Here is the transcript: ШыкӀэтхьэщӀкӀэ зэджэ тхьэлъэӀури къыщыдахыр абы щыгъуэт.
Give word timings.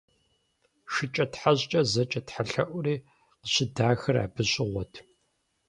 ШыкӀэтхьэщӀкӀэ 0.93 1.81
зэджэ 1.91 2.21
тхьэлъэӀури 2.27 2.95
къыщыдахыр 3.39 4.17
абы 4.23 4.43
щыгъуэт. 4.51 4.93